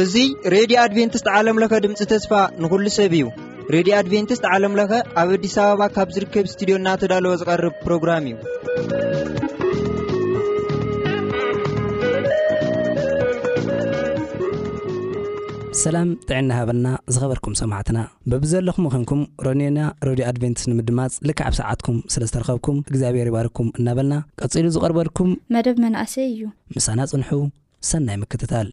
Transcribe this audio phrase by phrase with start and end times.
[0.00, 3.26] እዙይ ሬድዮ አድቨንትስት ዓለም ለኸ ድምፂ ተስፋ ንኩሉ ሰብ እዩ
[3.74, 4.90] ሬድዮ ኣድቨንትስት ዓለም ለኸ
[5.22, 8.36] ኣብ ኣዲስ ኣበባ ካብ ዝርከብ ስትድዮ እናተዳለወ ዝቐርብ ፕሮግራም እዩ
[15.84, 17.98] ሰላም ጥዕና ሃበልና ዝኸበርኩም ሰማዕትና
[18.32, 25.32] ብብዘለኹም ኮንኩም ሮኔና ረድዮ ኣድቨንትስ ንምድማፅ ልክዓብ ሰዓትኩም ስለ ዝተረኸብኩም እግዚኣብሔር ይባርኩም እናበልና ቀፂሉ ዝቐርበልኩም
[25.56, 26.40] መደብ መናእሰይ እዩ
[26.76, 27.30] ምሳና ጽንሑ
[27.92, 28.68] ሰናይ ምክትታል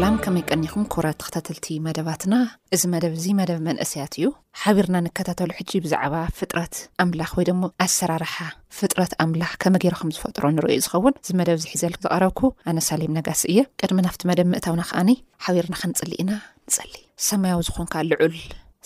[0.00, 2.34] ላም ከመይ ቀኒኹም ኩረት ተከታተልቲ መደባትና
[2.74, 4.26] እዚ መደብ እዚ መደብ መንእሰያት እዩ
[4.62, 8.34] ሓቢርና ንከታተሉ ሕጂ ብዛዕባ ፍጥረት ኣምላኽ ወይ ድሞ ኣሰራርሓ
[8.78, 13.62] ፍጥረት ኣምላኽ ከመ ገይሮ ከም ዝፈጥሮ ንሪዩ ዝኸውን እዚ መደብ ዝሒዘል ተቐረብኩ ኣነሳሌም ነጋሲ እየ
[13.82, 15.12] ቀድሚ ናብቲ መደብ ምእታውና ከዓኒ
[15.46, 16.32] ሓቢርና ክንፅሊ ኢና
[16.68, 18.36] ንፀሊእ ሰማያዊ ዝኮንካ ልዑል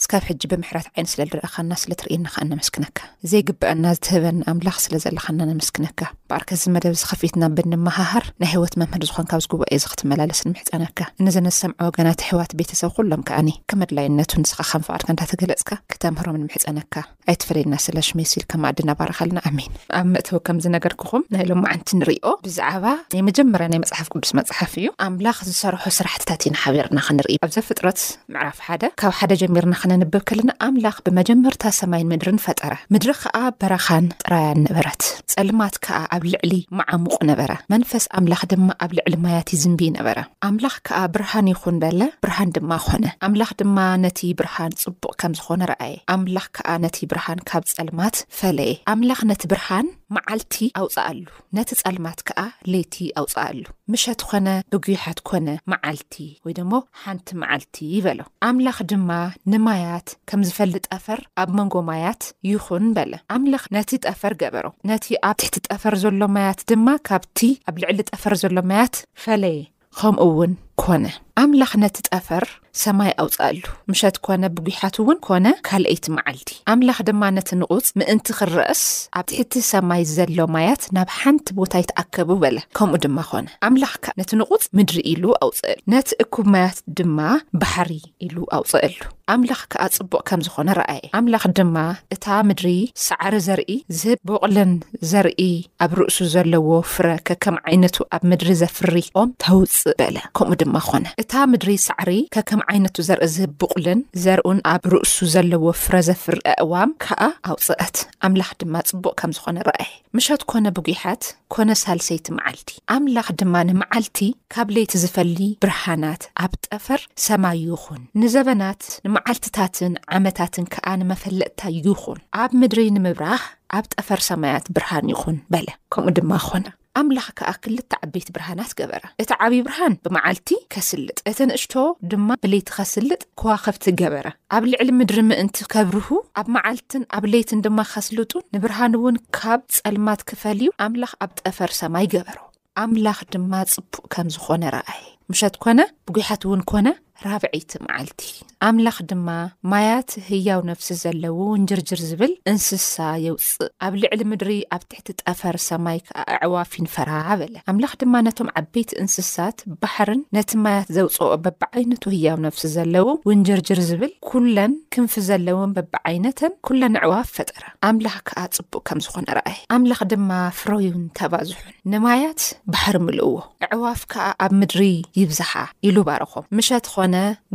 [0.05, 2.99] ስካብ ሕጂ ብምሕራት ዓይን ስለ ዝረአኻና ስለትርኢናከዓ ነመስክነካ
[3.33, 5.99] ዘይግብአና ዝትህበኒ ኣምላኽ ስለ ዘለካና መስነካ
[6.43, 11.79] ርከ ዚ መደብ ዝከፊኢትና ብንምሃሃር ናይ ህወት መምህር ዝኮን ካብ ዝግባኤእዩ ዚ ክትመላለስ ንምሕፀነካ ነዘነሰምዖ
[11.89, 16.95] ወገናት ኣሕዋት ቤተሰብ ኩሎም ከኣኒ ከመድላይነቱ ንስኻ ከንፍቓድካ እንታተገለፅካ ክተምህሮም ንምሕፀነካ
[17.33, 22.85] ኣይትፈለና ስለ ሽሜስኢል ከመኣዲ ናባር ከለና ኣሚን ኣብ ምእተው ከምዝነገርክኹም ናይ ሎምማዓንቲ ንርዮ ብዛዕባ
[23.15, 28.01] ናይ መጀመርያ ናይ መፅሓፍ ቅዱስ መፅሓፍ እዩ ኣምላኽ ዝሰርሑ ስራሕትታት ኢናሓቢርና ክንርኢ ኣብዚ ፍጥረት
[28.35, 34.07] ምዕራፍ ሓደ ካብ ሓደ ጀሚርና ክነንብብ ከለና ኣምላኽ ብመጀመርታ ሰማይን ምድሪ ፈጠረ ምድሪ ከዓ በረኻን
[34.23, 35.03] ጥራያን ነበረት
[35.35, 35.75] ፀልማት
[36.15, 40.17] ኣብ ኣብ ልዕሊ መዓሙቕ ነበረ መንፈስ ኣምላኽ ድማ ኣብ ልዕሊ ማያቲ ዝንቢ ነበረ
[40.49, 45.61] ኣምላኽ ከዓ ብርሃን ይኹን በለ ብርሃን ድማ ኾነ ኣምላኽ ድማ ነቲ ብርሃን ፅቡቅ ከም ዝኾነ
[45.73, 49.87] ረኣየ ኣምላኽ ከዓ ነቲ ብርሃን ካብ ፀልማት ፈለየ ኣምላኽ ነቲ ብርሃን
[50.17, 51.21] መዓልቲ ኣውፃኣሉ
[51.57, 52.41] ነቲ ፃልማት ከዓ
[52.73, 53.59] ለይቲ ኣውፃኣሉ
[53.93, 56.73] ምሸት ኾነ ብጉዮሐት ኮነ መዓልቲ ወይ ድሞ
[57.03, 59.11] ሓንቲ መዓልቲ ይበሎ ኣምላኽ ድማ
[59.55, 65.37] ንማያት ከም ዝፈልጥ ጠፈር ኣብ መንጎ ማያት ይኹን በለ ኣምላኽ ነቲ ጠፈር ገበሮ ነቲ ኣብ
[65.43, 67.39] ትሕቲ ጠፈር ዘሎ ማያት ድማ ካብቲ
[67.71, 69.61] ኣብ ልዕሊ ጠፈር ዘሎ ማያት ፈለየ
[69.99, 71.05] ከምኡእውን ኮነ
[71.43, 72.45] ኣምላኽ ነቲ ጠፈር
[72.83, 73.59] ሰማይ ኣውፅኣሉ
[73.91, 78.83] ምሸት ኮነ ብጉሓት እውን ኮነ ካልአይቲ መዓልዲ ኣምላኽ ድማ ነቲ ንቁፅ ምእንቲ ክረአስ
[79.19, 84.15] ኣብ ትሕቲ ሰማይ ዘሎ ማያት ናብ ሓንቲ ቦታ ይተኣከቡ በለ ከምኡ ድማ ኾነ ኣምላኽ ከ
[84.21, 87.19] ነቲ ንቑፅ ምድሪ ኢሉ ኣውፅአሉ ነቲ እኩብ ማያት ድማ
[87.63, 87.91] ባሕሪ
[88.27, 88.97] ኢሉ ኣውፅአሉ
[89.35, 91.77] ኣምላኽ ከዓ ፅቡቕ ከም ዝኾነ ረኣየ ኣምላኽ ድማ
[92.15, 92.71] እታ ምድሪ
[93.07, 94.73] ሳዕሪ ዘርኢ ዝህብ ቦቕልን
[95.11, 95.43] ዘርኢ
[95.85, 101.41] ኣብ ርእሱ ዘለዎ ፍረ ከከም ዓይነቱ ኣብ ምድሪ ዘፍሪኦም ተውፅእ በለ ከምኡ ድማ ኾነ እታ
[101.51, 107.21] ምድሪ ሳዕሪ ከ ከም ዓይነቱ ዘርኢ ዝህብ ብቕልን ዘርኡን ኣብ ርእሱ ዘለዎ ፍረዘፍርአ እዋም ከኣ
[107.53, 107.97] ኣውፅአት
[108.27, 111.23] ኣምላኽ ድማ ጽቡቅ ከም ዝኾነ ረአይ ምሸት ኮነ ብጉሓት
[111.55, 114.19] ኮነ ሳልሰይቲ መዓልቲ ኣምላኽ ድማ ንመዓልቲ
[114.55, 115.31] ካብ ለይቲ ዝፈል
[115.67, 123.43] ብርሃናት ኣብ ጠፈር ሰማ ይኹን ንዘበናት ንመዓልትታትን ዓመታትን ከኣ ንመፈለጥታዩ ይኹን ኣብ ምድሪ ንምብራኽ
[123.79, 126.67] ኣብ ጠፈር ሰማያት ብርሃን ይኹን በለ ከምኡ ድማ ክኾነ
[126.99, 131.75] ኣምላኽ ከዓ ክልተ ዓበይቲ ብርሃናት ገበረ እቲ ዓብዪ ብርሃን ብመዓልቲ ከስልጥ እቲንእሽቶ
[132.13, 136.09] ድማ ብለይቲ ከስልጥ ክዋኸብቲ ገበረ ኣብ ልዕሊ ምድሪ ምእንቲ ከብርሁ
[136.41, 141.73] ኣብ መዓልትን ኣብ ሌይትን ድማ ከስልጡን ንብርሃን እውን ካብ ፀልማት ክፈል ዩ ኣምላኽ ኣብ ጠፈር
[141.81, 142.39] ሰማይ ገበሮ
[142.85, 145.03] ኣምላኽ ድማ ፅቡእ ከም ዝኾነ ረኣየ
[145.33, 146.87] ሙሸት ኮነ ብጉሐት እውን ኮነ
[147.27, 148.25] ራብዒይቲ መዓልቲ
[148.67, 149.29] ኣምላኽ ድማ
[149.71, 152.95] ማያት ህያው ነፍሲ ዘለዉ ውንጅርጅር ዝብል እንስሳ
[153.27, 157.11] የውፅእ ኣብ ልዕሊ ምድሪ ኣብ ትሕቲ ጠፈር ሰማይ ከዓ ኣዕዋፍ ይንፈራ
[157.41, 163.81] በለ ኣምላኽ ድማ ነቶም ዓበይቲ እንስሳት ባሕርን ነቲ ማያት ዘውፅኦ በብዓይነቱ ህያው ነፍሲ ዘለዉ ውንጅርጅር
[163.91, 170.01] ዝብል ኩለን ክንፊ ዘለዎን በብዓይነተን ኩለን ኣዕዋፍ ፈጠራ ኣምላኽ ከዓ ፅቡእ ከም ዝኾነ ረኣየ ኣምላኽ
[170.15, 170.31] ድማ
[170.61, 172.43] ፍረዩን ተባዝሑን ንማያት
[172.75, 173.33] ባሕር ምልእዎ
[173.73, 174.83] ኣዕዋፍ ከዓ ኣብ ምድሪ
[175.23, 175.51] ይብዝሓ
[175.89, 176.97] ኢሉ ባረኾምምሸት ኮ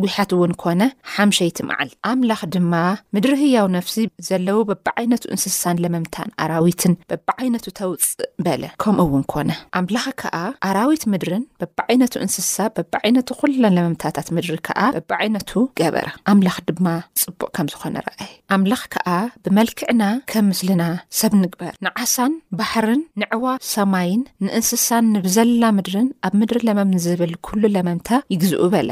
[0.03, 0.81] ጉሐት እውን ኮነ
[1.15, 2.73] ሓምሸ ይትመዓል ኣምላኽ ድማ
[3.15, 3.95] ምድሪ ህያው ነፍሲ
[4.27, 8.15] ዘለው በብዓይነቱ እንስሳን ለመምታን ኣራዊትን በብዓይነቱ ተውፅእ
[8.45, 9.49] በለ ከምኡውን ኮነ
[9.79, 10.35] ኣምላኽ ከዓ
[10.69, 16.87] ኣራዊት ምድርን በብዓይነቱ እንስሳ በብዓይነቱ ኩለን ለመምታታት ምድሪ ከዓ በብዓይነቱ ገበረ ኣምላኽ ድማ
[17.23, 19.09] ፅቡቅ ከም ዝኾነ ርኣየ ኣምላኽ ከዓ
[19.45, 20.03] ብመልክዕና
[20.33, 20.83] ከም ምስልና
[21.19, 28.63] ሰብ ንግበር ንዓሳን ባሕርን ንዕዋ ሰማይን ንእንስሳን ንብዘላ ምድርን ኣብ ምድሪ ለመምዝብል ኩሉ ለመምታ ይግዝኡ
[28.75, 28.91] በለ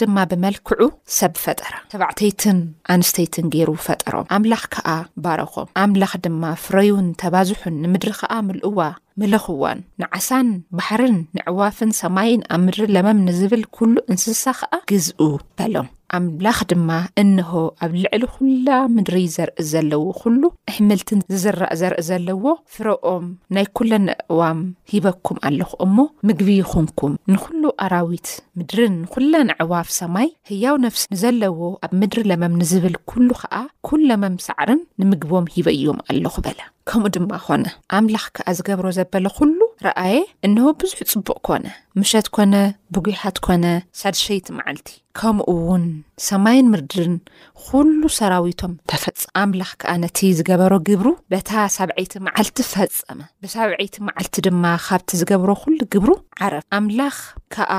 [0.00, 0.80] ድማ ብመልክዑ
[1.18, 2.58] ሰብ ፈጠራ ሰባዕተይትን
[2.94, 4.88] ኣንስተይትን ገይሩ ፈጠሮም ኣምላኽ ከኣ
[5.24, 8.80] ባረኾም ኣምላኽ ድማ ፍረዩን ተባዝሑን ንምድሪ ከኣ ምልእዋ
[9.20, 10.48] ምለኽዋን ንዓሳን
[10.78, 15.22] ባሕርን ንዕዋፍን ሰማይን ኣብ ምድሪ ለመም ንዝብል ኩሉ እንስሳ ከኣ ግዝኡ
[15.60, 16.90] በሎም ኣምላኽ ድማ
[17.22, 17.50] እንሆ
[17.84, 22.44] ኣብ ልዕሊ ኹላ ምድሪ ዘርኢ ዘለዎ ኩሉ ኣሕምልትን ዝዝራእ ዘርኢ ዘለዎ
[22.74, 23.26] ፍሮኦም
[23.56, 24.60] ናይ ኩለን ኣእዋም
[24.92, 25.96] ሂበኩም ኣለኹ እሞ
[26.30, 28.28] ምግቢ ይኹንኩም ንኹሉ ኣራዊት
[28.60, 31.58] ምድርን ንኹለንዕዋፍ ሰማይ ህያው ነፍሲ ንዘለዎ
[31.88, 33.54] ኣብ ምድሪ ለመም ንዝብል ኩሉ ከዓ
[33.88, 37.64] ኩ ለመም ሳዕርን ንምግቦም ሂበዮም ኣለኹ በለ ከምኡ ድማ ኾነ
[37.96, 41.64] ኣምላኽ ከዓ ዝገብሮ ዘበለ ኩሉ ረኣየ እን ብዙሕ ፅቡቅ ኮነ
[42.00, 42.54] ምሸት ኮነ
[42.94, 43.64] ብጉሓት ኮነ
[44.00, 44.88] ሳድሸይቲ መዓልቲ
[45.18, 45.84] ከምኡ ውን
[46.28, 47.16] ሰማይን ምርድርን
[47.64, 54.64] ኩሉ ሰራዊቶም ተፈፅም ኣምላኽ ከዓ ነቲ ዝገበሮ ግብሩ በታ ሰብዐይቲ መዓልቲ ፈፀመ ብሰብዐይቲ መዓልቲ ድማ
[54.86, 56.10] ካብቲ ዝገብሮ ኩሉ ግብሩ
[56.46, 57.18] ዓረፍ ኣምላኽ
[57.56, 57.72] ከዓ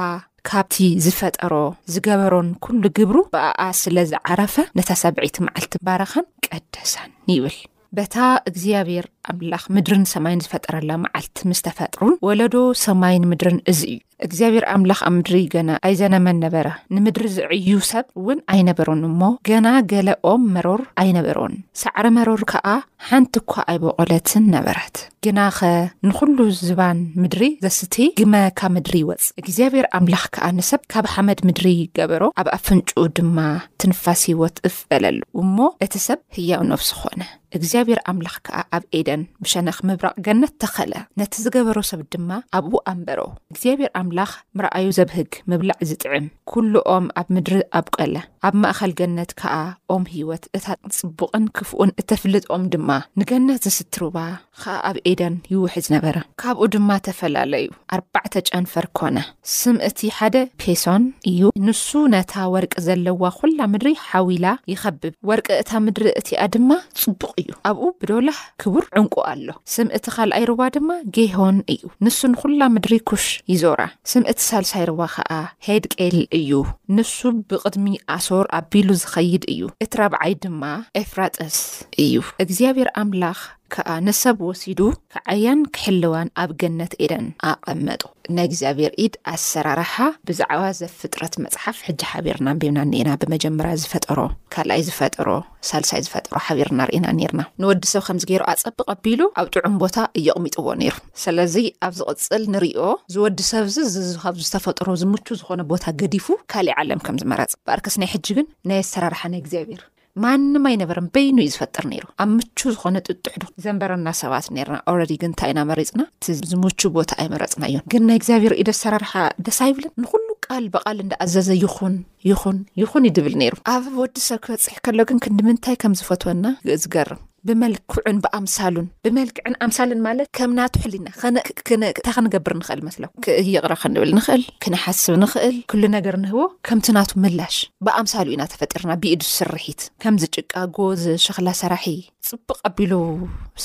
[0.52, 0.76] ካብቲ
[1.06, 1.54] ዝፈጠሮ
[1.96, 7.58] ዝገበሮን ኩሉ ግብሩ ብኣኣ ስለዝዓረፈ ነታ ሰብዒይቲ መዓልቲ ባረኻን ቀደሳን ይብል
[7.98, 8.16] በታ
[8.50, 12.56] እግዚኣብሔር ኣምላኽ ምድርን ሰማይን ዝፈጠረላ መዓልቲ ምስ ተፈጥሩን ወለዶ
[12.86, 13.98] ሰማይን ምድርን እዚ እዩ
[14.28, 20.44] እግዚኣብሔር ኣምላኽ ኣብ ምድሪ ገነ ኣይዘነመን ነበረ ንምድሪ ዝዕዩ ሰብ እውን ኣይነበሮን እሞ ገና ገሌኦም
[20.56, 22.68] መሮር ኣይነበሮን ሳዕሪ መሮር ከዓ
[23.10, 25.60] ሓንቲ እኳ ኣይቦቖለትን ነበራት ግናኸ
[26.08, 26.38] ንኹሉ
[26.68, 31.68] ዝባን ምድሪ ዘስቲ ግመ ካብ ምድሪ ይወፅእ እግዚኣብሔር ኣምላኽ ከዓ ንሰብ ካብ ሓመድ ምድሪ
[31.98, 33.38] ገበሮ ኣብ ኣፍንጩኡ ድማ
[33.82, 37.22] ትንፋስ ህወት እፍበለሉ እሞ እቲ ሰብ ህያው ኖፍሲ ኾነ
[37.58, 43.90] እግዚኣብሔር ኣምላኽ ከዓ ኣብ ኤደን ብሸነኽ ምብራቕ ገነ ተኸእለ ነቲ ዝገበሮ ሰብ ድማ ኣብኡ ኣንበሮብር
[44.18, 48.16] ላኽ ምርኣዩ ዘብህግ ምብላዕ ዝጥዕም ኵሎ ኦም ኣብ ምድሪ ኣብ ቈለ
[48.48, 49.54] ኣብ ማእከል ገነት ከዓ
[49.94, 50.66] ኦም ሂወት እታ
[50.98, 52.90] ፅቡቕን ክፍኡን እተፍልጥኦም ድማ
[53.20, 54.18] ንገነት ዝስትርባ
[54.62, 57.66] ከዓ ኣብ ኤደን ይውሕ ነበረ ካብኡ ድማ ተፈላለዩ
[57.96, 59.18] ኣርባዕተ ጨንፈር ኮነ
[59.56, 66.08] ስምእቲ ሓደ ፔሶን እዩ ንሱ ነታ ወርቂ ዘለዋ ኩላ ምድሪ ሓዊላ ይኸብብ ወርቂ እታ ምድሪ
[66.22, 66.72] እቲ ኣ ድማ
[67.02, 70.90] ፅቡቕ እዩ ኣብኡ ብዶላህ ክቡር ዕንቁ ኣሎ ስምእቲ ካልኣይርዋ ድማ
[71.20, 73.82] ጌሆን እዩ ንሱ ንኩላ ምድሪ ኩሽ ይዞራ
[74.14, 75.32] ስምእቲ ሳልሳይ ርዋ ከዓ
[75.70, 76.52] ሄድ ቄል እዩ
[76.98, 77.16] ንሱ
[77.52, 77.88] ብቅድሚ
[78.18, 78.28] ኣስ
[78.60, 80.64] ኣቢሉ ዝኸይድ እዩ እቲ ራብዓይ ድማ
[81.02, 81.58] ኤፍራጠስ
[82.04, 83.40] እዩ እግዚኣብሔር ኣምላኽ
[83.74, 84.80] ከዓ ንሰብ ወሲዱ
[85.14, 88.02] ክዓያን ክሕልዋን ኣብ ገነት ኤደን ኣቐመጡ
[88.36, 89.96] ናይ እግዚኣብሔር ኢድ ኣሰራርሓ
[90.28, 94.20] ብዛዕባ ዘፍጥረት መፅሓፍ ሕጂ ሓቢርና ን ቢብና ኒኢና ብመጀመርያ ዝፈጠሮ
[94.56, 95.28] ካልኣይ ዝፈጠሮ
[95.70, 100.68] ሳልሳይ ዝፈጠሮ ሓቢርና ርኢና ነርና ንወዲ ሰብ ከምዚ ገይሩ ኣፀቢ ቀቢሉ ኣብ ጥዑም ቦታ እየቕሚጥዎ
[100.82, 100.96] ነይሩ
[101.26, 101.56] ስለዚ
[101.90, 102.80] ኣብ ዝቅፅል ንሪዮ
[103.16, 108.28] ዝወዲ ሰብዚ ዝዝካብ ዝተፈጥሮ ዝምቹ ዝኮነ ቦታ ገዲፉ ካሊእ ዓለም ከም ዝመረፅ በኣርከስ ናይ ሕጂ
[108.40, 109.84] ግን ናይ ኣሰራርሓ ናይ እግዚኣብሔር
[110.24, 115.30] ማንም ኣይነበረን በይኑ እዩ ዝፈጥር ነይሩ ኣብ ምቹ ዝኾነ ጥጡሕ ዘንበረና ሰባት ነርና ኦረዲ ግን
[115.32, 119.14] እንታ ኢናመሬፅና እቲ ዝምቹ ቦታ ኣይመረፅና እዮን ግን ናይ እግዚኣብሔር ኢ ደሰራርሓ
[119.48, 121.96] ደሳ ይብልን ንኩሉ ቃል በቓል እዳኣዘዘ ይኹን
[122.32, 126.46] ይኹን ይኹን እዩ ድብል ነይሩ ኣብ ወድሰብ ክበፅሕ ከሎ ግን ክንዲምንታይ ከም ዝፈትወና
[126.84, 134.44] ዝገርም ብመልክዑን ብኣምሳሉን ብመልክዕን ኣምሳልን ማለት ከም ናትሕሊና እንታ ክንገብር ንኽእል መስለ ክይቕረ ክንብል ንክእል
[134.64, 136.40] ክንሓስብ ንክእል ኩሉ ነገር ንህቦ
[136.70, 137.56] ከምቲ ናቱ ምላሽ
[137.88, 141.88] ብኣምሳሉ ኢዩናተፈጢርና ብኡድስ ስርሒት ከምዝጭቃጎዝ ሸክላ ሰራሒ
[142.30, 142.94] ፅቡቕ ቀቢሉ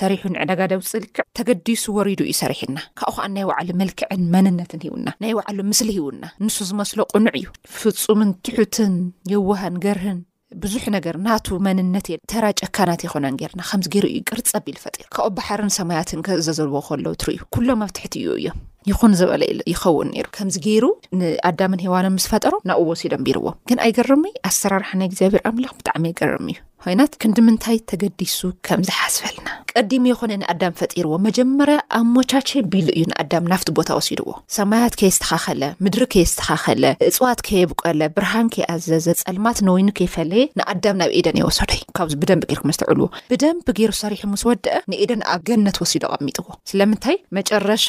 [0.00, 5.32] ሰሪሑን ዕዳጋ ደውፅልክዕ ተገዲሱ ወሪዱ እዩ ሰሪሕና ካብ ከዓ ናይ ባዕሉ መልክዕን መንነትን ሂውና ናይ
[5.38, 7.48] ባዕሉ ምስሊ ሂዉና ንሱ ዝመስሎ ቅኑዕ እዩ
[7.80, 8.94] ፍፁምን ትሑትን
[9.32, 10.20] የዋሃን ገርህን
[10.62, 15.72] ብዙሕ ነገር ናቱ መንነት ተራ ጨካናት ይኮነን ጌርና ከምዚ ገይሩ እዩ ቅርፀብ ኢልፈጥሩ ካብኡ ባሕርን
[15.78, 18.58] ሰማያትንከዘዘልዎዎ ከለዉ ትርእዩ ኩሎም ኣብትሕቲ እዩ እዮም
[18.90, 20.84] ይኹን ዝበለኢ ይኸውን ነሩ ከምዚ ገይሩ
[21.20, 26.58] ንኣዳምን ሄዋኖም ምስ ፈጠሮ ናብኡ ወሲዶም ቢርዎም ግን ኣይገርሚ ኣሰራርሓናይ እግዚኣብሄር ኣምላኽ ብጣዕሚ ኣይገርሚ እዩ
[26.84, 29.48] ኮይናት ክንዲምንታይ ተገዲሱ ከም ዝሓስበልና
[29.80, 35.62] ቀዲሞ የኮነ ንኣዳም ፈጢርዎ መጀመርያ ኣብ ሞቻቸ ቢሉ እዩ ንኣዳም ናፍቲ ቦታ ወሲድዎ ሰማያት ከየስተካኸለ
[35.84, 42.44] ምድሪ ከየስተካኸለ እፅዋት ከየብቀለ ብርሃን ከይኣዘዘ ፀልማት ነወይኑ ከይፈለየ ንኣዳም ናብ ኤደን የወሰዶዩ ካብዚ ብደንብ
[42.50, 47.88] ገር ክመስተዕልዎ ብደንብ ገይር ሰሪሑ ምስ ወድአ ንኤደን ኣብ ገነት ወሲዶ ቐሚጥዎ ስለምንታይ መጨረሻ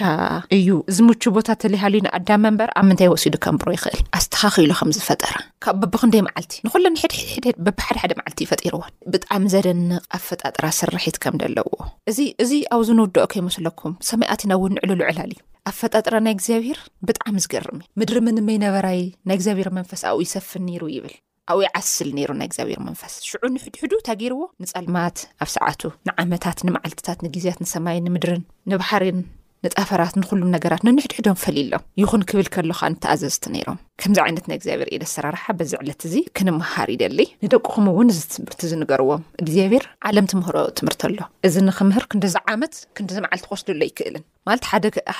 [0.59, 5.35] እዩ ዝምቹ ቦታ እተለሃሉዩ ንኣዳም መንበር ኣብ ምንታይ ወሲዱ ከምብሮ ይኽእል ኣስተኻኪሉ ከምዝፈጠራ
[5.67, 8.81] ካብ በብክንደይ መዓልቲ ንኩሎን ሕድሕድሕደ በብሓደ ሓደ መዓልቲ እዩ ፈጢርዎ
[9.13, 11.67] ብጣዕሚ ዘደንቕ ኣ ፈጣጥራ ስርሒት ከም ዘለዎ
[12.11, 15.39] እዚ እዚ ኣብዚ ንውደኦከይመስለኩም ሰማይ ኣትና እውን ንዕሉሉዕላል እዩ
[15.69, 18.99] ኣ ፈጣጥራ ናይ እግዚኣብሄር ብጣዕሚ ዝገርም እዩ ምድሪ ምንመይነበራይ
[19.29, 21.15] ናይ እግዚኣብሔር መንፈስ ኣብኡ ሰፍን ነይሩ ይብል
[21.53, 27.59] ኣብኡይ ይዓስል ነይሩ ናይ እግዚኣብሄር መንፈስ ሽዑ ንሕድሕዱ ታገይርዎ ንፃልማት ኣብ ሰዓቱ ንዓመታት ንመዓልትታት ንግዜያት
[27.65, 29.19] ንሰማይ ንምድርን ንባሕርን
[29.65, 34.97] ንጠፈራት ንኩሉ ነገራት ንንሕድሕዶም ፈሊኢሎም ይኹን ክብል ከሎካ ንተኣዘዝቲ ሮም ከምዚ ዓይነት ናይ እግዚኣብሄር ኢ
[35.01, 41.01] ደ ሰራርሓ በዚ ዕለት እዚ ክንምሃር ዩደሊ ንደቅኹም እውን እዚ ትምህርቲ ዝንገርዎም እግዚኣብሄር ዓለምቲምህሮ ትምህርቲ
[41.09, 44.65] ኣሎ እዚ ንክምህር ክንደዚዓመት ክንደዚ መዓልቲ ኮስሉሎ ይክእልን ማለት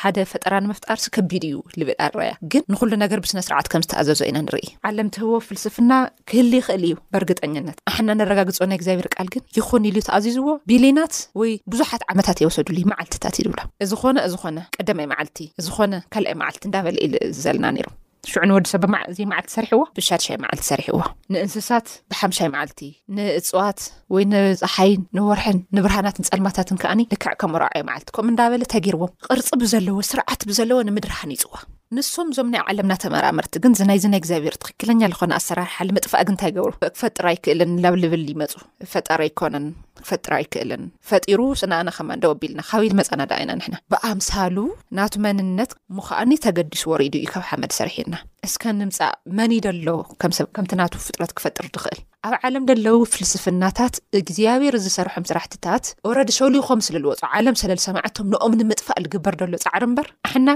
[0.02, 4.38] ሓደ ፈጠራ ንምፍጣር ስከቢድ እዩ ልብል ኣረያ ግን ንኩሉ ነገር ብስነ ስርዓት ከም ዝተኣዘዞ ኢና
[4.48, 5.92] ንርኢ ዓለምቲህቦ ፍልስፍና
[6.32, 11.54] ክህሊ ይኽእል እዩ በርግጠኛነት ኣሕና ነረጋግጾ ናይ እግዚኣብሄር ቃል ግን ይኮን ኢሉዩ ተኣዚዝዎ ቢሊናት ወይ
[11.74, 17.16] ብዙሓት ዓመታት የወሰዱሉ መዓልትታት ይድብሎ እዚኾነ እዚኾነ ቀደማይ መዓልቲ እዝኾነ ካልኣይ መዓልቲ እንዳበለ ኢል
[17.46, 17.88] ዘለና ነሩ
[18.32, 20.98] ሽዑ ንወዲሰብ ብእዘይ መዓልቲ ሰሪሕዎ ብሻድሻይ መዓልቲ ሰሪሕዎ
[21.34, 22.80] ንእንስሳት ብሓምሻይ መዓልቲ
[23.18, 23.80] ንእፅዋት
[24.14, 29.98] ወይ ንፀሓይን ንወርሕን ንብርሃናትን ፀልማታትን ከኣኒ ልክዕ ከም ርዓዮ መዓልቲ ከምኡ እንዳበለ ተገርዎም ቅርፂ ብዘለዎ
[30.12, 31.54] ስርዓት ብዘለዎ ንምድርሃኒፅዋ
[31.96, 37.26] ንሶም ዞም ናይ ዓለምናተመራምርቲ ግን ዝናይዝናይ እግዚኣብሔር ትክክለኛ ዝኾነ ኣሰራርሓሊ ምጥፋእ ግ ንታይ ገብሩ ክፈጥር
[37.30, 38.54] ኣይክእልን ላብ ልብል ይመፁ
[38.94, 39.66] ፈጠር ኣይኮነን
[40.02, 44.58] ክፈጥር ኣይክእልን ፈጢሩ ስናኣና ከማ እደ ወቢልና ካበይድ መፃና ዳ ኢና ንሕና ብኣምሳሉ
[45.00, 48.14] ናቱ መንነት ምኸኣኒ ተገዲሱ ወሪዱ እዩ ካብ ሓመድ ሰርሒና
[48.48, 49.88] እስከ ንምፃእ መኒ ደሎ
[50.24, 57.22] ከምቲ ናቱ ፍጥረት ክፈጥር ትኽእል ኣብ ዓለም ደለዉ ፍልስፍናታት እግዚኣብሄር ዝሰርሖም ስራሕትታት ወረዲ ሸውሉኹም ስለዝወፅ
[57.40, 60.48] ዓለም ስለ ዝሰማዕቶም ንኦም ኒምጥፋእ ዝግበር ሎ ፃዕሪምበርብነ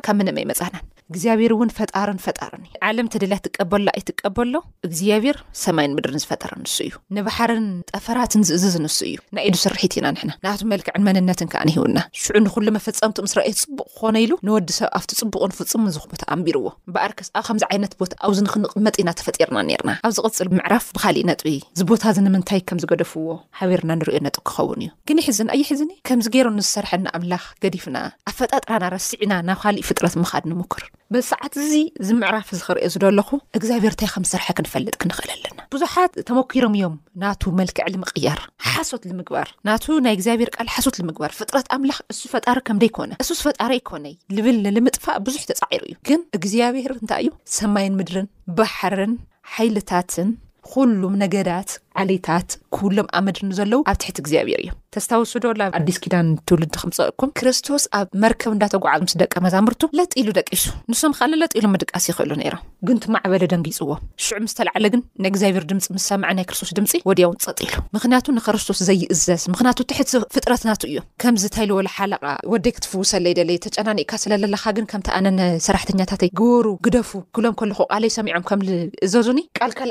[1.13, 4.55] እግዚኣብሔር እውን ፈጣርን ፈጣርን እዩ ዓለም ተደል ትቀበሎ ኣይትቀበሎ
[4.87, 10.07] እግዚኣብሔር ሰማይን ምድርን ዝፈጠር ንሱ እዩ ንባሓርን ጠፈራትን ዝእዚ ዝንሱ እዩ ናይ ኢዱ ስርሒት ኢና
[10.15, 15.11] ንሕና ናት መልክዕን መንነትን ከዓ ንሂውና ሽዑ ንኩሉ መፈፀምትም ስረየ ፅቡቅ ክኾነ ኢሉ ንወዲሰብ ኣብቲ
[15.21, 16.65] ፅቡቕን ፍፁም ዝኹምት ኣንቢርዎ
[16.97, 21.41] በኣርክስ ኣብ ከምዚ ዓይነት ቦታ ኣብዚ ንክንቕመጢ ኢና ተፈጢርና ነርና ኣብ ዝቅፅል ብምዕራፍ ብካሊእ ነጥ
[21.53, 23.27] እዚቦታ ዚ ንምንታይ ከምዝገደፍዎ
[23.61, 27.97] ሓበርና ንሪዮ ነጥብ ክኸውን እዩ ግን ይሕዝን ኣይ ሕዝኒ ከምዚ ገይሩ ንዝሰርሐና ኣምላኽ ገዲፍና
[28.29, 31.73] ኣብ ፈጣጥራና ረሲዕኢና ናብ ካሊእ ፍጥረት ምኻድ ንምክር በሰዓት እዚ
[32.07, 36.95] ዝምዕራፍ እዚ ክርዮ ዝደ ለኹ እግዚኣብሔር እንታይ ከም ዝሰርሐ ክንፈልጥ ክንኽእል ኣለና ብዙሓት ተመኪሮም እዮም
[37.21, 42.57] ናቱ መልክዕ ንምቅያር ሓሶት ንምግባር ናቱ ናይ እግዚኣብሔር ቃል ሓሶት ንምግባር ፍጥረት ኣምላኽ እሱ ፈጣሪ
[42.69, 49.13] ከምደይኮነ እሱስፈጣሪ ኣይኮነይ ልብል ንምጥፋእ ብዙሕ ተፃዒሩ እዩ ግን እግዚኣብሔር እንታይ እዩ ሰማይን ምድርን ባሕርን
[49.55, 50.29] ሓይልታትን
[50.73, 51.69] ኩሉም ነገዳት
[52.01, 57.83] ዓሌታት ክሎም ኣመድኒ ዘለው ኣብ ትሕቲ እግዚኣብሄር እዮ ተስታወስዶ ብ ኣዲስ ዳን ትውድ ምኩም ክርስቶስ
[57.99, 62.59] ኣብ መርከብ እዳተጓዓዝ ምስ ደቀ መዛምርቱ ለጢሉ ደቂሱ ንስም ከ ለጢሉ ምድቃስ ይክእሉ ነይም
[62.89, 67.73] ግን ትማዕበለ ደንጊይፅዎም ሽዑ ምስተለዓለ ግን ንእግዚኣብሄር ድምፂ ምስ ሰምዐ ናይ ክርስቶስ ድምፂ ወዲያውን ፀጢሉ
[67.97, 72.23] ምክንያቱ ንክርስቶስ ዘይእዘዝ ምክንያቱ ትሕት ፍጥረትና እዩ ከምዝታይልዎሉ ሓለቃ
[72.53, 75.29] ወደይ ክትፍውሰለ የደ ተጨናኒካ ስለለለካ ግን ከምኣነ
[75.67, 77.81] ሰራሕተኛታትይ ግበሩ ግደፉ ክብሎም ልኩ
[78.19, 79.83] ሰሚዖም ምእዘዙ ልኣ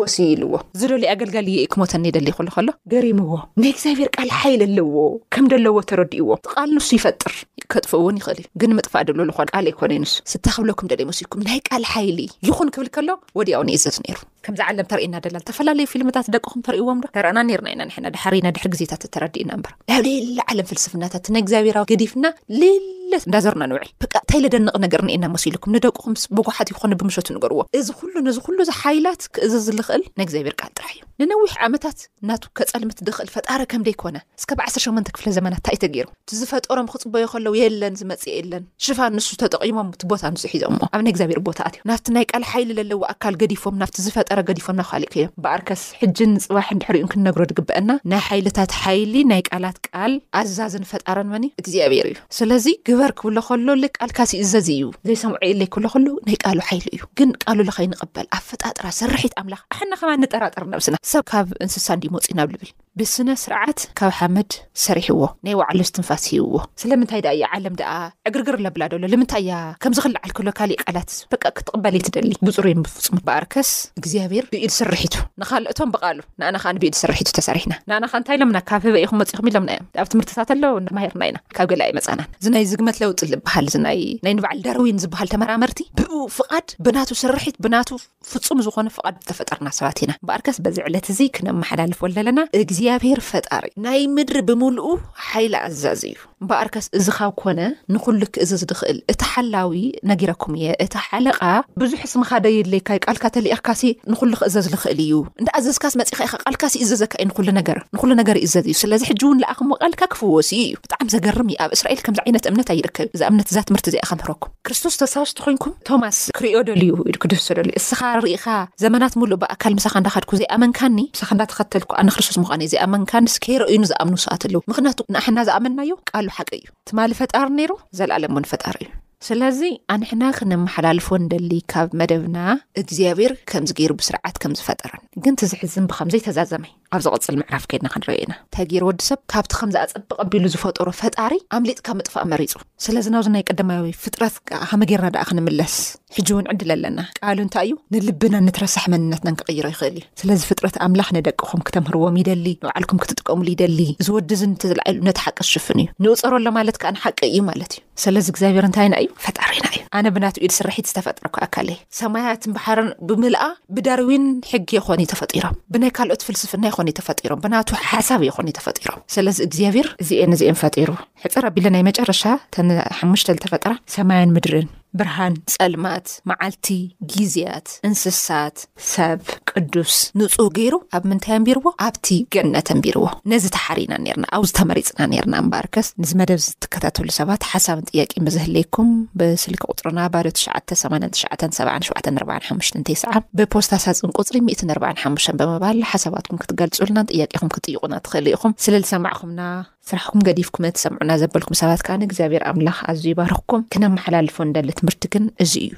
[0.00, 4.96] ወስ ኢሉዎ ዝደልዩ ኣገልጋሊ የኢ ክሞተኒ የደሊይኮሉ ከሎ ገሪምዎ ናይ እግዚኣብሔር ቃል ሓይሊ ኣለዎ
[5.36, 7.34] ከም ደለዎ ተረድእዎ ቃል ንሱ ይፈጥር
[7.72, 11.40] ከጥፍኡ እውን ይኽእል እዩ ግን ምጥፋእ ድሎ ዝኮ ካል ይኮነ ዩንሱ ስተ ክብለኩም ደለይ መሲኩም
[11.48, 12.18] ናይ ቃል ሓይሊ
[12.48, 13.08] ይኹን ክብል ከሎ
[13.40, 18.06] ወዲያኡንእዘት ነይሩ ከምዝ ዓለም ተርእየና ደላ ተፈላለዩ ፊልምታት ደቅኹም ተርእዎም ዶ ተርኣና ርና ኢና ንሕና
[18.14, 22.26] ድሓሪና ድሕር ግዜታት ተረዲእና በር ናብ ሌላ ዓለም ፍልስፍናት ናይ ግዚኣብራዊ ገዲፍና
[22.62, 23.90] ሌለት እንዳዘርና ንውዕል
[24.22, 28.66] ንታይ ደንቕ ነገር ኒኤና መስ ኢልኩም ንደቅኹምስ ብጓሓት ይኮ ብምሸቱ ንገርዎ እዚ ኩሉ ነዚ ሉ
[28.70, 34.46] ዚሓይላት ክእዝ ዝኽእል ግዚኣብር ል ጥሕ እዩ ንነዊሕ ዓመታት ና ከፀልምት ድኽእል ፈጣረ ከምደኮነ ስ
[34.50, 36.06] ብ 18 ክፍለ ዘት ንታይተገይሩ
[36.36, 41.40] እዝፈጠሮም ክፅበዮ ከለዉ የለን ዝመፅእ የለን ሽፋ ንሱ ተጠቂሞም እቲ ቦታ ንሱ ሒዞ ኣብ ግዚኣብር
[41.50, 43.92] ቦታዩና ይ ሓይሊ ለዎ ኣካዲፎምናፈ
[44.32, 50.12] ጠረ ገዲፎምና ካሊእከዮም በኣርከስ ሕጅን ንፅዋሕ ንድሕሪኡ ክንነግሮ ድግበአና ናይ ሓይልታት ሓይሊ ናይ ቃላት ቃል
[50.40, 55.86] ኣዛዝን ፈጣረን መኒ እትዚኣበሩ እዩ ስለዚ ግበር ክብሎ ከሎ ልቃልካሲኡ ዘዚ እዩ ዘይሰምዖ የለይ ክብሎ
[55.94, 60.66] ከሉ ናይ ቃሉ ሓይሊ እዩ ግን ቃሉ ለኸይንቕበል ኣብ ፈጣጥራ ስርሒት ኣምላኽ ኣሕና ከማ ንጠራጠር
[60.74, 64.52] ነብስና ሰብ ካብ እንስሳ እንዲ መፂኢና ኣብልብል ብስነ ስርዓት ካብ ሓመድ
[64.84, 70.30] ሰሪሕዎ ናይ ዋዕሉስትንፋስ ሂብዎ ስለምንታይ ያ ዓለም ኣ ዕግርግር ለብላ ደሎ ልምንታይ እያ ከምዚ ክላዓል
[70.36, 73.70] ክሎ ካሊእ ቃላት በ ክትቕበለ ዩትደሊ ብፁርዮን ብፍፁም በኣርከስ
[74.00, 79.48] እግዚኣብሔር ብኢድ ስርሒቱ ንካልኦቶም ብቃሉ ንኣናከ ንብዩድ ሰርሒቱ ተሰሪሕና ንኣናካ እንታይ ኢሎምና ካብ ህበኢኹም መፅኹም
[79.52, 80.62] ኢሎምና እዮም ኣብ ትምህርትታት ኣሎ
[80.98, 84.02] ማሂርና ኢና ካብ ገላኣኢ መፃናን እዚናይ ዝግመት ለውጢ ዝበሃል ናይ
[84.40, 87.88] ንባዕል ዳርዊን ዝበሃል ተመራመርቲ ብኡ ፍቓድ ብናቱ ስርሒት ብናቱ
[88.32, 92.38] ፍፁም ዝኾነ ፍድ ዝተፈጠርና ሰባት ኢና ብኣርከስ በዚ ዕለት እዚ ክነመሓላልፍዎን ዘለና
[92.80, 94.88] ዚብሄር ፈጣር ናይ ምድሪ ብምሉኡ
[95.28, 96.16] ሓይል ኣዛዝ እዩ
[96.50, 97.60] በኣር ከስ እዚ ካብ ኮነ
[97.94, 99.72] ንኩሉ ክእዘዝ ንክእል እቲ ሓላዊ
[100.10, 101.40] ነጊረኩም እየ እታ ሓለቓ
[101.80, 103.82] ብዙሕ ስምካደየለይካይ ቃልካ ተሊኣኽካሲ
[104.12, 108.76] ንኩሉ ክእዘዝ ዝክእል እዩ እንዳ ኣዘዝካስ መፅኢካኢ ቃልካሲ እዘዘካ እዩ ንነገር ንኩሉ ነገር ይእዘዝ እዩ
[108.82, 112.70] ስለዚ ሕጂ እውን ንኣኹም ዎቃልካ ክፍወሲዩ እዩ ብጣዕሚ ዘገርም እዩ ኣብ እስራኤል ከምዚ ዓይነት እምነት
[112.76, 116.90] ኣይርከብ ዩ እዛ እምነት እዛ ትምርቲ እዚኣከምህረኩም ክርስቶስ ተሳውስቲ ኮንኩም ቶማስ ክሪዮ ደልዩ
[117.24, 117.58] ክዱሶዩ
[117.88, 118.46] ስኻ ርኢካ
[118.84, 124.58] ዘመናት ሙሉእ ብኣካል ምሳኻ እንዳከድኩ ዘይኣመንካኒ ሳ እዳተከተልኩኣንክርስቶስ ም እዩ ዝኣመንካ ንስከይረአዩኑ ዝኣምኑ ሰኣት ኣለዉ
[124.70, 128.90] ምክንያቱ ንኣሕና ዝኣመናዩ ቃሉ ሓቂ እዩ ትማል ፈጣሪ ነይሩ ዘለኣለምን ፈጣሪ እዩ
[129.28, 129.60] ስለዚ
[129.94, 132.36] ኣንሕና ክነመሓላልፎ ንደሊ ካብ መደብና
[132.82, 136.62] እግዚኣብሔር ከምዚገይሩ ብስርዓት ከም ዝፈጠረን ግን ትዝሕዝን ብከምዘይ ተዛዘመ
[136.96, 141.96] ኣብ ዚቅፅል ምዕራፍ ከድና ክንርአ ኢና ተጊር ወዲሰብ ካብቲ ከምዝኣፀብቐ ቢሉ ዝፈጥሮ ፈጣሪ ኣምሊጥ ካብ
[141.98, 142.54] ምጥፋእ መሪፁ
[142.84, 144.34] ስለዚ ናብዚ ናይ ቀዳማዊ ፍጥረት
[144.70, 145.74] ከመጌርና ኣ ክንምለስ
[146.16, 150.76] ሕጂ እውን ዕድል ኣለና ቃሉ እንታይ እዩ ንልብናን ንትረሳሕ መንነትና ክቅይሮ ይኽእል እዩ ስለዚ ፍጥረት
[150.86, 153.78] ኣምላኽ ንደቅኹም ክተምህርዎም ይደሊ ንባዕልኩም ክትጥቀምሉ ይደሊ
[154.08, 158.94] ዝወዲዚ ንትልዓሉ ነቲ ሓቂ ዝሽፍን እዩ ንውፀረ ኣሎማለት ንሓቂ እዩ ማለት እ ስለዚ ግዚኣር እንታይና
[159.04, 161.56] እዩ ፈጣሪኢና እዩ ኣነ ብናትውኢድ ስርሒት ዝተፈጥሮካኣካ
[162.00, 163.42] ሰማያትንባሕርን ብምልኣ
[163.76, 166.66] ብዳርዊን ሕጊ ይኮኒ ተፈጢሮም ብናይ ካልኦት ፍልስፍና
[166.98, 170.88] ተፈጢሮም ብናቱ ሓሳብ ይኮን እ ተፈጢሮም ስለዚ እግዚኣብሔር እዚአን ዚአን ፈጢሩ
[171.24, 172.22] ሕፀር ኣቢለ ናይ መጨረሻ
[172.56, 172.68] ተ
[173.00, 174.68] ሓሙሽተ ዝተፈጠራ ሰማያን ምድርን
[174.98, 176.66] ብርሃን ፀልማት መዓልቲ
[177.12, 178.56] ግዝያት እንስሳት
[178.92, 179.20] ሰብ
[179.50, 185.88] ቅዱስ ንፁ ገይሩ ኣብ ምንታይ ኣንቢርዎ ኣብቲ ገነት ኣንቢርዎ ነዚ ተሓሪኢና ነርና ኣብዝተመሪፅና ነርና እምበርከስ
[186.02, 195.78] ንዚ መደብ ዝትከታተሉ ሰባት ሓሳብን ጥያቂ ብዘህለይኩም ብስሊካ ቁፅርና ባ 9897745 ብፖስታሳፅን ቁፅሪ 145 ብምባል
[195.92, 199.40] ሓሳባትኩም ክትገልፁልና ን ጥያቄኹም ክጥይቑና ትኽእሊ ኢኹም ስለ ዝሰማዕኹምና
[199.88, 205.52] ስራሕኩም ገዲፍኩም ትሰምዑና ዘበልኩም ሰባት ከዓነ እግዚኣብሔር ኣምላኽ ኣዝዩ ባርኽኩም ክነመሓላልፎ እንደሊ ትምህርቲ ግን እዙ
[205.70, 205.74] እዩ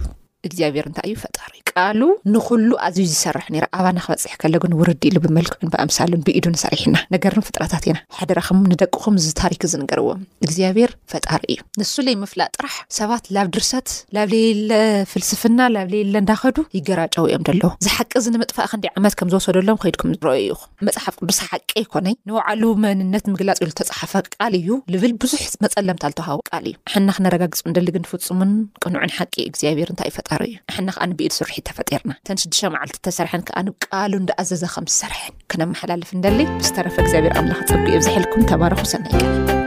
[0.49, 2.01] እግዚኣብሄር እንታይ እዩ ፈጣሪ ዩ ቃሉ
[2.35, 7.85] ንኩሉ ኣዝዩ ዝሰርሕ ኒ ኣባና ክበፅሕ ከለግን ውርዲ ኢሉ ብመልክዑ ንብኣምሳሉን ብኢዱ ንሰሪሕና ነገር ፍጥራታት
[7.91, 14.27] ኢና ሓደረከም ንደቅኹም ዝታሪክ ዝንገርዎም እግዚኣብሄር ፈጣሪ እዩ ንሱ ለይምፍላእ ጥራሕ ሰባት ናብ ድርሰት ናብ
[14.35, 14.73] ሌየለ
[15.13, 20.43] ፍልስፍና ናብ ሌለ እንዳኸዱ ይገራጨው እዮም ደለዎ ዝሓቂዚ ንምጥፋእ ክንደ ዓመት ከም ዝወሰደሎም ከይድኩም ዝረዩ
[20.51, 26.05] ዩኹም መፅሓፍ ቅዱሳ ሓቂ ይኮነይ ንባዕሉ መንነት ምግላፅ ኢሉ ዝተፀሓፈ ቃል እዩ ዝብል ብዙሕ መፀለምታ
[26.13, 28.53] ልተዋሃወ ቃል እዩ ሓና ክነረጋግፁ ንደሊግ ንፍፁሙን
[28.85, 30.31] ቅንዑን ሓቂ እግዚኣብሄር እንታይ እዩ ፈጥር
[30.69, 36.97] ኣሕና ከኣንብኢድ ስርሒት ተፈጢርና ተን 6ዱሸ መዓልቲ ተሰርሐን ከኣንቃሉ ንዳኣዘዘ ከም ዝሰርሐን ክነመሓላልፍ ንደሊ ብዝተረፈ
[37.07, 39.62] እግዚኣብሔር ኣምለክ ፀቢኡ ዘሕልኩም ተባርኩ ሰኒ ከ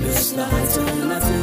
[0.02, 1.42] مش لعجلمفعدم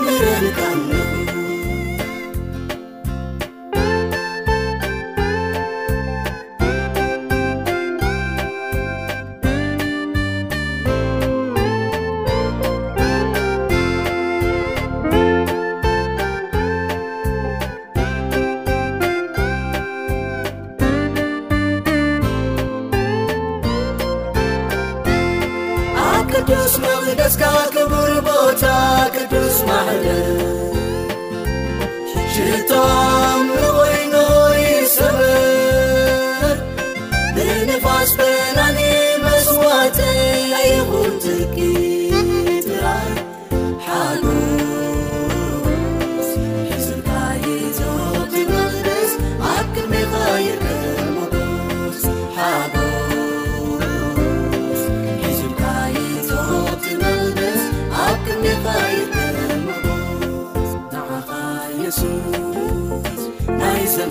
[0.00, 1.01] مرنكن